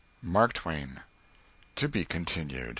[0.23, 1.01] MARK TWAIN.
[1.75, 2.69] (_To be Continued.